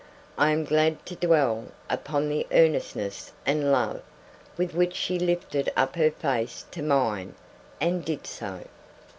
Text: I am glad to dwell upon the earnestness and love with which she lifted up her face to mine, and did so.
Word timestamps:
I 0.35 0.49
am 0.49 0.63
glad 0.65 1.05
to 1.05 1.15
dwell 1.15 1.65
upon 1.87 2.27
the 2.27 2.47
earnestness 2.51 3.33
and 3.45 3.71
love 3.71 4.01
with 4.57 4.73
which 4.73 4.95
she 4.95 5.19
lifted 5.19 5.71
up 5.77 5.95
her 5.95 6.09
face 6.09 6.65
to 6.71 6.81
mine, 6.81 7.35
and 7.79 8.03
did 8.03 8.25
so. 8.25 8.61